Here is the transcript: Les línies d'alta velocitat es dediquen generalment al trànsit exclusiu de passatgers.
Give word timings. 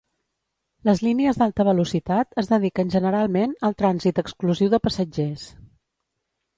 Les 0.89 1.01
línies 1.07 1.39
d'alta 1.41 1.65
velocitat 1.67 2.41
es 2.43 2.51
dediquen 2.55 2.91
generalment 2.97 3.55
al 3.71 3.79
trànsit 3.85 4.25
exclusiu 4.27 4.77
de 4.77 4.85
passatgers. 4.89 5.49